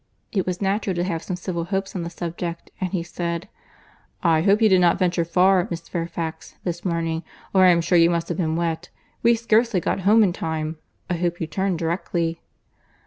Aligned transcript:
It 0.31 0.47
was 0.47 0.63
natural 0.63 0.95
to 0.95 1.03
have 1.03 1.21
some 1.21 1.35
civil 1.35 1.65
hopes 1.65 1.95
on 1.95 2.01
the 2.01 2.09
subject, 2.09 2.71
and 2.81 2.89
he 2.91 3.03
said, 3.03 3.47
"I 4.23 4.41
hope 4.41 4.59
you 4.59 4.67
did 4.67 4.81
not 4.81 4.97
venture 4.97 5.23
far, 5.23 5.67
Miss 5.69 5.87
Fairfax, 5.87 6.55
this 6.63 6.83
morning, 6.83 7.21
or 7.53 7.65
I 7.65 7.69
am 7.69 7.81
sure 7.81 7.99
you 7.99 8.09
must 8.09 8.27
have 8.29 8.37
been 8.39 8.55
wet.—We 8.55 9.35
scarcely 9.35 9.79
got 9.79 9.99
home 9.99 10.23
in 10.23 10.33
time. 10.33 10.79
I 11.07 11.17
hope 11.17 11.39
you 11.39 11.45
turned 11.45 11.77
directly." 11.77 12.41